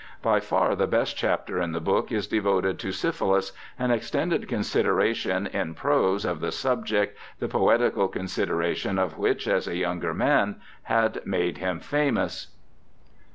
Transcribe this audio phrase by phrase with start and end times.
[0.23, 5.45] By far the best chapter in the book is devoted to syphilis, an extended consideration
[5.45, 10.59] in prose of the subject the poetical consideration of which as a 3 ounger man
[10.85, 12.47] had made him famous.